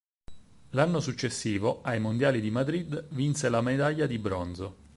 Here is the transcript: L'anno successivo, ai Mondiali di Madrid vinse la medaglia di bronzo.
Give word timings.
L'anno 0.71 0.99
successivo, 0.99 1.81
ai 1.83 1.99
Mondiali 1.99 2.41
di 2.41 2.49
Madrid 2.49 3.09
vinse 3.11 3.49
la 3.49 3.61
medaglia 3.61 4.07
di 4.07 4.17
bronzo. 4.17 4.77